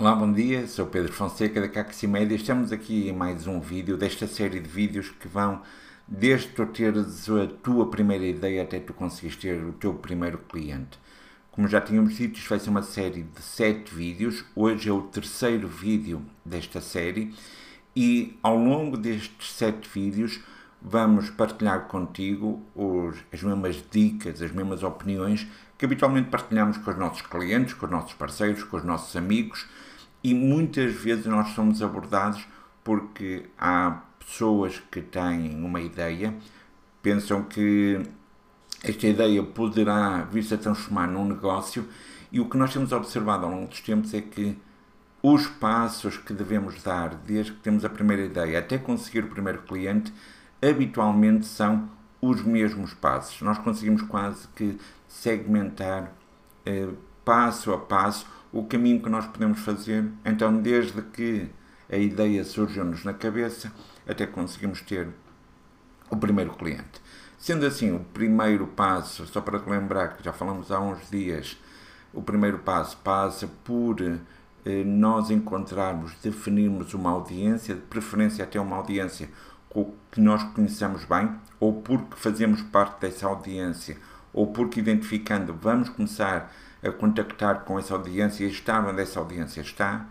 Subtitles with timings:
[0.00, 2.34] Olá, bom dia, sou Pedro Fonseca da Caximédia.
[2.34, 5.60] Estamos aqui em mais um vídeo desta série de vídeos que vão
[6.08, 10.98] desde tu teres a tua primeira ideia até tu conseguires ter o teu primeiro cliente.
[11.50, 14.42] Como já tínhamos dito, isto vai ser uma série de sete vídeos.
[14.56, 17.34] Hoje é o terceiro vídeo desta série
[17.94, 20.40] e ao longo destes sete vídeos
[20.80, 26.96] vamos partilhar contigo os, as mesmas dicas, as mesmas opiniões que habitualmente partilhamos com os
[26.96, 29.68] nossos clientes, com os nossos parceiros, com os nossos amigos
[30.22, 32.46] e muitas vezes nós somos abordados
[32.84, 36.34] porque há pessoas que têm uma ideia,
[37.02, 38.00] pensam que
[38.82, 41.86] esta ideia poderá vir-se a transformar num negócio
[42.32, 44.56] e o que nós temos observado ao longo dos tempos é que
[45.22, 49.62] os passos que devemos dar desde que temos a primeira ideia até conseguir o primeiro
[49.62, 50.12] cliente
[50.62, 51.90] habitualmente são
[52.20, 53.40] os mesmos passos.
[53.42, 56.12] Nós conseguimos quase que segmentar
[56.64, 56.88] eh,
[57.24, 60.04] passo a passo o caminho que nós podemos fazer.
[60.24, 61.48] Então, desde que
[61.90, 63.72] a ideia surgiu-nos na cabeça
[64.06, 65.08] até conseguimos ter
[66.10, 67.00] o primeiro cliente.
[67.38, 71.56] Sendo assim, o primeiro passo, só para lembrar que já falamos há uns dias,
[72.12, 78.76] o primeiro passo passa por eh, nós encontrarmos, definirmos uma audiência, de preferência até uma
[78.76, 79.28] audiência
[80.10, 83.96] que nós conhecemos bem, ou porque fazemos parte dessa audiência,
[84.32, 86.48] ou porque identificando vamos começar a
[86.88, 90.06] contactar com essa audiência e estar onde essa audiência está.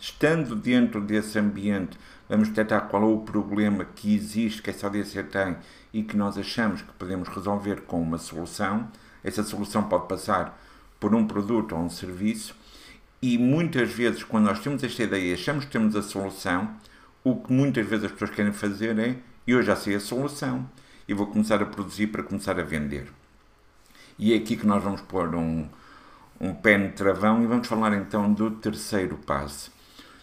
[0.00, 5.22] Estando dentro desse ambiente, vamos detectar qual é o problema que existe, que essa audiência
[5.22, 5.56] tem
[5.92, 8.88] e que nós achamos que podemos resolver com uma solução.
[9.22, 10.58] Essa solução pode passar
[10.98, 12.56] por um produto ou um serviço.
[13.20, 16.74] E muitas vezes, quando nós temos esta ideia e achamos que temos a solução,
[17.22, 20.68] o que muitas vezes as pessoas querem fazer é: eu já sei a solução
[21.08, 23.10] e vou começar a produzir para começar a vender.
[24.18, 25.68] E é aqui que nós vamos pôr um,
[26.40, 29.72] um pé no travão e vamos falar então do terceiro passo.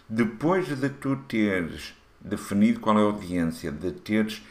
[0.07, 4.41] Depois de tu teres definido qual é a audiência, de teres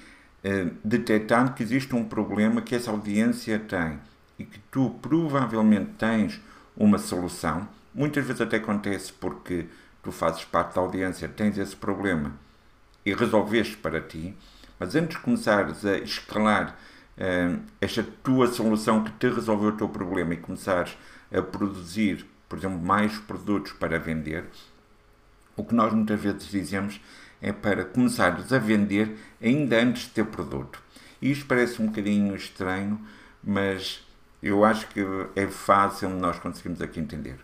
[0.42, 3.98] eh, detectado que existe um problema que essa audiência tem
[4.39, 6.40] e que tu provavelmente tens
[6.77, 9.67] uma solução, muitas vezes até acontece porque
[10.02, 12.33] tu fazes parte da audiência, tens esse problema
[13.05, 14.34] e resolveste para ti,
[14.79, 16.77] mas antes de começares a escalar
[17.81, 20.97] esta tua solução que te resolveu o teu problema e começares
[21.31, 24.45] a produzir, por exemplo, mais produtos para vender,
[25.57, 27.01] o que nós muitas vezes dizemos
[27.42, 30.83] é para começares a vender ainda antes de ter produto.
[31.20, 33.01] Isto parece um bocadinho estranho,
[33.42, 34.07] mas
[34.42, 35.01] eu acho que
[35.36, 37.39] é fácil nós conseguimos aqui entender.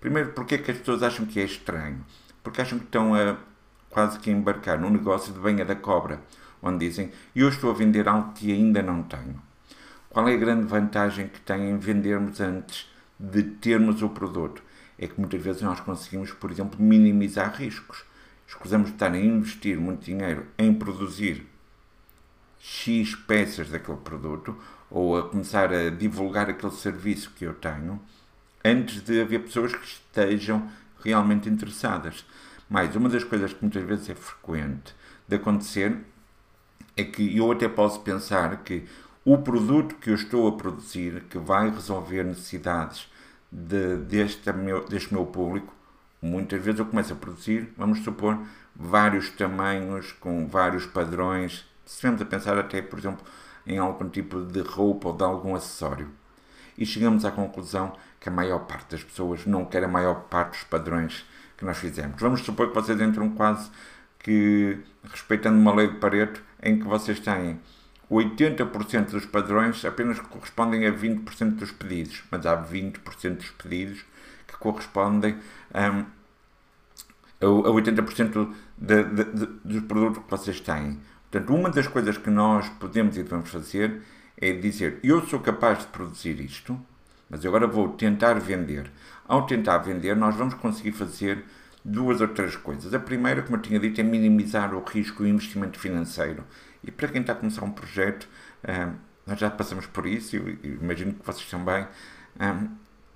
[0.00, 2.04] Primeiro, porque é que as pessoas acham que é estranho?
[2.42, 3.36] Porque acham que estão a
[3.90, 6.20] quase que embarcar num negócio de banha da cobra,
[6.66, 9.40] onde dizem, eu estou a vender algo que ainda não tenho.
[10.08, 12.88] Qual é a grande vantagem que tem em vendermos antes
[13.18, 14.62] de termos o produto?
[14.98, 18.02] É que muitas vezes nós conseguimos, por exemplo, minimizar riscos.
[18.48, 21.46] Escusamos de estar a investir muito dinheiro em produzir
[22.58, 24.56] X peças daquele produto
[24.90, 28.00] ou a começar a divulgar aquele serviço que eu tenho
[28.64, 30.68] antes de haver pessoas que estejam
[31.04, 32.24] realmente interessadas.
[32.68, 34.94] Mais, uma das coisas que muitas vezes é frequente
[35.28, 35.96] de acontecer
[36.96, 38.84] é que eu até posso pensar que
[39.24, 43.10] o produto que eu estou a produzir, que vai resolver necessidades
[43.50, 45.74] de, deste, meu, deste meu público,
[46.22, 48.38] muitas vezes eu começo a produzir, vamos supor,
[48.74, 51.66] vários tamanhos, com vários padrões.
[51.84, 53.24] Se estivermos a pensar até, por exemplo,
[53.66, 56.08] em algum tipo de roupa ou de algum acessório
[56.78, 60.52] e chegamos à conclusão que a maior parte das pessoas não quer a maior parte
[60.52, 61.24] dos padrões
[61.56, 62.20] que nós fizemos.
[62.20, 63.70] Vamos supor que vocês entram quase
[64.26, 67.60] que respeitando uma lei de Pareto em que vocês têm
[68.10, 74.04] 80% dos padrões apenas correspondem a 20% dos pedidos, mas há 20% dos pedidos
[74.48, 75.38] que correspondem
[75.72, 76.04] um,
[77.40, 80.98] a 80% de, de, de, dos produtos que vocês têm.
[81.30, 84.02] Portanto, uma das coisas que nós podemos e devemos fazer
[84.36, 86.76] é dizer: eu sou capaz de produzir isto,
[87.30, 88.90] mas agora vou tentar vender.
[89.28, 91.44] Ao tentar vender, nós vamos conseguir fazer
[91.86, 92.92] duas ou três coisas.
[92.92, 96.44] A primeira, como eu tinha dito, é minimizar o risco e o investimento financeiro.
[96.82, 98.28] E para quem está a começar um projeto,
[98.64, 98.88] eh,
[99.24, 101.86] nós já passamos por isso e imagino que vocês também.
[102.40, 102.54] Eh,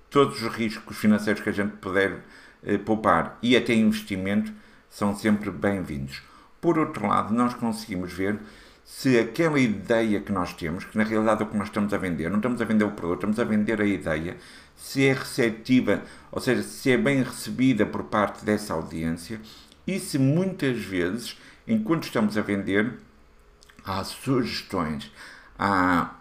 [0.09, 2.19] todos os riscos financeiros que a gente puder
[2.63, 4.53] eh, poupar e até investimento
[4.89, 6.21] são sempre bem-vindos.
[6.61, 8.39] Por outro lado, nós conseguimos ver
[8.85, 11.97] se aquela ideia que nós temos, que na realidade é o que nós estamos a
[11.97, 14.37] vender, não estamos a vender o produto, estamos a vender a ideia,
[14.81, 16.01] se é receptiva,
[16.31, 19.39] ou seja, se é bem recebida por parte dessa audiência
[19.85, 22.97] e se muitas vezes, enquanto estamos a vender,
[23.85, 25.11] há sugestões,
[25.57, 26.15] há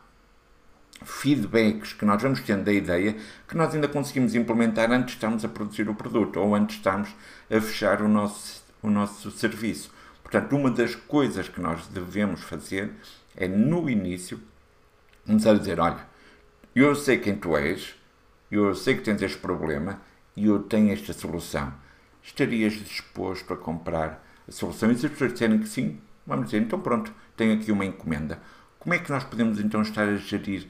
[1.03, 3.17] feedbacks que nós vamos tendo da ideia
[3.49, 6.81] que nós ainda conseguimos implementar antes de estarmos a produzir o produto ou antes de
[6.81, 7.09] estarmos
[7.51, 9.91] a fechar o nosso, o nosso serviço.
[10.23, 12.93] Portanto, uma das coisas que nós devemos fazer
[13.35, 14.39] é no início
[15.27, 16.07] começar a dizer: Olha,
[16.75, 17.99] eu sei quem tu és,
[18.51, 20.01] eu sei que tens este problema
[20.37, 21.73] e eu tenho esta solução.
[22.23, 24.91] Estarias disposto a comprar a solução?
[24.91, 28.41] E se as pessoas disserem que sim, vamos dizer: então pronto, tenho aqui uma encomenda.
[28.79, 30.67] Como é que nós podemos então estar a gerir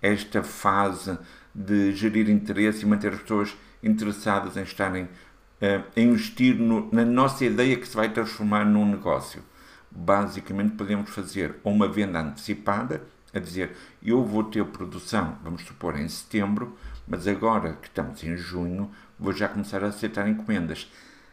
[0.00, 1.18] esta fase
[1.54, 7.04] de gerir interesse e manter as pessoas interessadas em estarem uh, a investir no, na
[7.04, 9.42] nossa ideia que se vai transformar num negócio?
[9.90, 13.02] Basicamente, podemos fazer uma venda antecipada,
[13.34, 13.72] a dizer
[14.02, 16.76] eu vou ter produção, vamos supor, em setembro,
[17.08, 20.90] mas agora que estamos em junho, vou já começar a aceitar encomendas.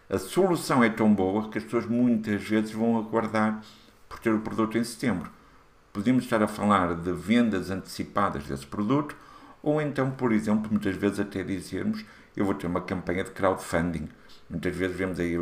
[0.09, 3.61] A solução é tão boa que as pessoas muitas vezes vão aguardar
[4.07, 5.29] por ter o produto em setembro.
[5.91, 9.15] Podemos estar a falar de vendas antecipadas desse produto,
[9.61, 12.05] ou então, por exemplo, muitas vezes até dizermos
[12.35, 14.09] eu vou ter uma campanha de crowdfunding.
[14.49, 15.35] Muitas vezes vemos aí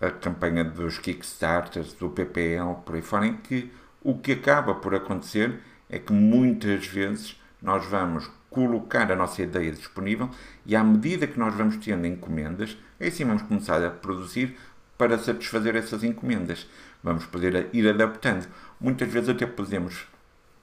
[0.00, 3.70] a campanha dos Kickstarters, do PPL, por aí fora, em que
[4.02, 9.70] o que acaba por acontecer é que muitas vezes nós vamos colocar a nossa ideia
[9.70, 10.28] disponível
[10.66, 14.56] e à medida que nós vamos tendo encomendas, aí sim vamos começar a produzir
[14.96, 16.68] para satisfazer essas encomendas.
[17.00, 18.48] Vamos poder ir adaptando.
[18.80, 20.08] Muitas vezes até podemos,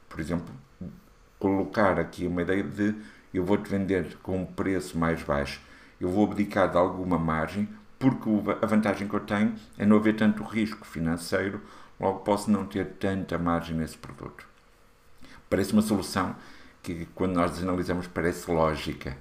[0.10, 0.54] por exemplo,
[1.40, 2.94] colocar aqui uma ideia de
[3.34, 5.62] eu vou-te vender com um preço mais baixo,
[6.00, 8.30] eu vou abdicar de alguma margem, porque
[8.62, 11.62] a vantagem que eu tenho é não haver tanto risco financeiro,
[11.98, 14.46] logo posso não ter tanta margem nesse produto.
[15.50, 16.36] Parece uma solução
[16.86, 19.18] que, quando nós analisamos, parece lógica.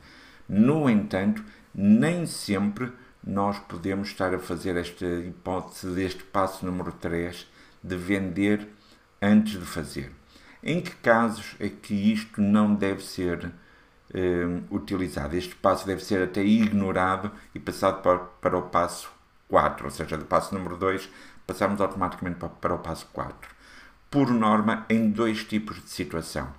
[0.46, 1.42] No entanto,
[1.74, 2.92] nem sempre
[3.26, 7.50] nós podemos estar a fazer esta hipótese deste passo número 3
[7.82, 8.68] de vender
[9.20, 10.12] antes de fazer.
[10.62, 13.50] Em que casos é que isto não deve ser
[14.12, 15.36] eh, utilizado?
[15.36, 19.10] Este passo deve ser até ignorado e passado para, para o passo
[19.48, 21.08] 4, ou seja, do passo número 2
[21.46, 23.50] passarmos automaticamente para, para o passo 4.
[24.10, 26.52] Por norma, em dois tipos de situação.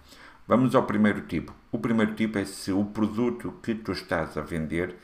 [0.48, 1.54] Vamos ao primeiro tipo.
[1.72, 4.96] O primeiro tipo é se o produto que tu estás a vender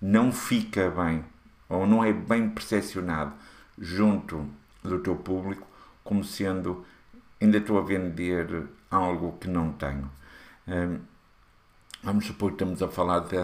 [0.00, 1.24] não fica bem
[1.68, 3.32] ou não é bem percepcionado
[3.78, 4.46] junto
[4.82, 5.66] do teu público
[6.04, 6.84] como sendo
[7.40, 10.10] ainda estou a vender algo que não tenho.
[10.68, 11.00] Hum,
[12.02, 13.36] vamos supor que estamos a falar de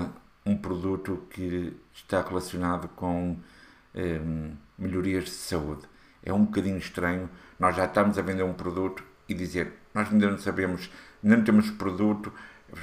[0.45, 3.39] um produto que está relacionado com
[3.95, 5.83] hum, melhorias de saúde.
[6.23, 10.31] É um bocadinho estranho nós já estamos a vender um produto e dizer nós ainda
[10.31, 10.91] não sabemos,
[11.27, 12.33] não temos produto,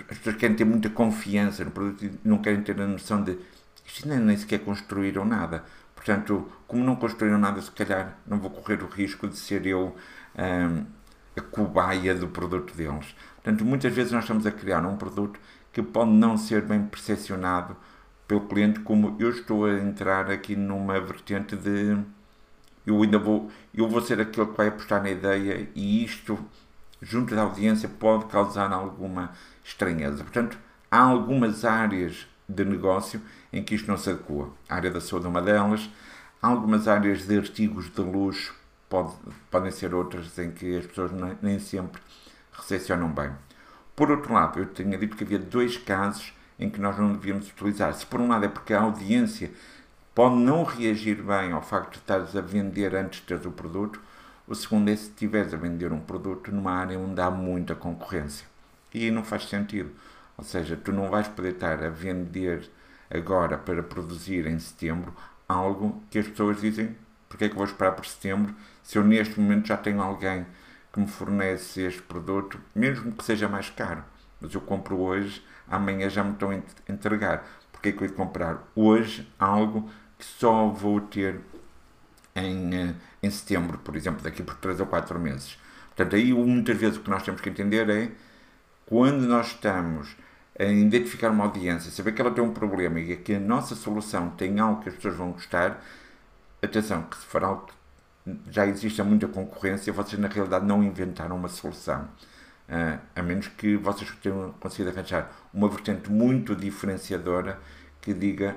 [0.09, 3.37] as pessoas querem ter muita confiança no produto e não querem ter a noção de
[3.85, 5.63] isto nem sequer construíram nada.
[5.95, 9.95] Portanto, como não construíram nada, se calhar não vou correr o risco de ser eu
[10.37, 10.85] hum,
[11.35, 13.15] a cobaia do produto deles.
[13.35, 15.39] Portanto, muitas vezes nós estamos a criar um produto
[15.71, 17.75] que pode não ser bem percepcionado
[18.27, 21.97] pelo cliente, como eu estou a entrar aqui numa vertente de
[22.85, 26.37] eu ainda vou, eu vou ser aquele que vai apostar na ideia e isto,
[27.03, 29.31] junto da audiência, pode causar alguma
[29.63, 30.23] estranheza.
[30.23, 30.57] Portanto,
[30.89, 33.21] há algumas áreas de negócio
[33.51, 34.49] em que isto não se adequa.
[34.69, 35.89] A área da saúde é uma delas,
[36.41, 38.55] há algumas áreas de artigos de luxo,
[38.89, 39.13] pode,
[39.51, 41.11] podem ser outras em que as pessoas
[41.41, 42.01] nem, sempre
[42.51, 43.31] recepcionam bem.
[43.95, 47.49] Por outro lado, eu tinha dito que havia dois casos em que nós não devíamos
[47.49, 47.93] utilizar.
[47.93, 49.51] Se por um lado é porque a audiência
[50.15, 53.99] pode não reagir bem ao facto de estares a vender antes de teres o produto,
[54.53, 58.45] o segundo é se estiveres a vender um produto numa área onde há muita concorrência.
[58.93, 59.89] E não faz sentido.
[60.37, 62.69] Ou seja, tu não vais poder estar a vender
[63.09, 65.13] agora para produzir em setembro
[65.49, 66.95] algo que as pessoas dizem
[67.27, 70.45] porque é que vou esperar por setembro se eu neste momento já tenho alguém
[70.91, 74.03] que me fornece este produto, mesmo que seja mais caro.
[74.39, 77.43] Mas eu compro hoje, amanhã já me estão a entregar.
[77.71, 81.41] Porque é que eu ia comprar hoje algo que só vou ter
[82.35, 85.57] em, eh, em setembro, por exemplo, daqui por 3 ou 4 meses.
[85.95, 88.11] Portanto, aí muitas vezes o que nós temos que entender é
[88.85, 90.15] quando nós estamos
[90.59, 94.29] a identificar uma audiência, saber que ela tem um problema e que a nossa solução
[94.31, 95.83] tem algo que as pessoas vão gostar,
[96.61, 97.73] atenção, que se for algo que
[98.51, 102.07] já existe muita concorrência, vocês na realidade não inventaram uma solução.
[102.69, 107.59] Uh, a menos que vocês tenham conseguido arranjar uma vertente muito diferenciadora
[107.99, 108.55] que diga,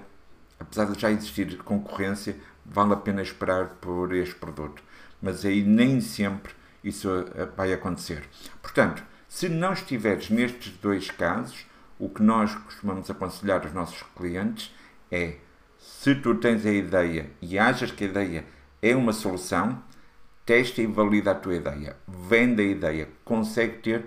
[0.61, 2.37] apesar de já existir concorrência,
[2.69, 4.83] vale a pena esperar por este produto.
[5.21, 7.25] Mas aí nem sempre isso uh,
[7.57, 8.25] vai acontecer.
[8.63, 11.67] Portanto, se não estiveres nestes dois casos,
[11.99, 14.75] o que nós costumamos aconselhar aos nossos clientes
[15.11, 15.37] é
[15.79, 18.45] se tu tens a ideia e achas que a ideia
[18.83, 19.83] é uma solução,
[20.45, 21.97] testa e valida a tua ideia.
[22.07, 23.09] Vende a ideia.
[23.25, 24.05] Consegue ter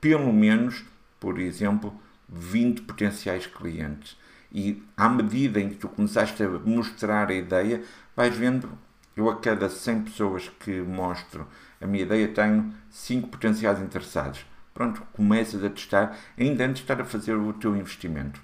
[0.00, 0.84] pelo menos,
[1.18, 1.94] por exemplo,
[2.28, 4.16] 20 potenciais clientes.
[4.52, 7.82] E à medida em que tu começaste a mostrar a ideia,
[8.16, 8.70] vais vendo,
[9.16, 11.46] eu a cada 100 pessoas que mostro
[11.80, 14.44] a minha ideia tenho 5 potenciais interessados.
[14.74, 18.40] Pronto, começas a testar, ainda antes de estar a fazer o teu investimento.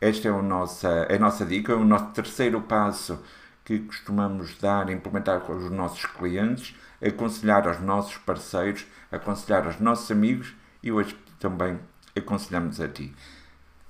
[0.00, 3.22] Esta é a nossa, é a nossa dica, é o nosso terceiro passo
[3.64, 6.74] que costumamos dar, implementar com os nossos clientes,
[7.06, 11.78] aconselhar aos nossos parceiros, aconselhar aos nossos amigos e hoje também
[12.16, 13.14] aconselhamos a ti.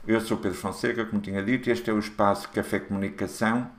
[0.09, 3.71] Eu sou Pedro Fonseca, como tinha dito, este é o espaço Café Comunicação.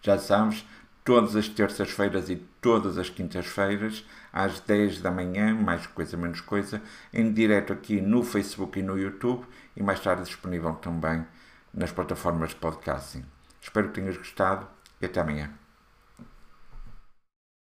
[0.00, 0.64] Já sabes,
[1.04, 6.80] todas as terças-feiras e todas as quintas-feiras, às 10 da manhã, mais coisa menos coisa,
[7.12, 9.44] em direto aqui no Facebook e no YouTube
[9.76, 11.26] e mais tarde disponível também
[11.74, 13.24] nas plataformas de podcasting.
[13.60, 14.68] Espero que tenhas gostado
[15.02, 15.50] e até amanhã.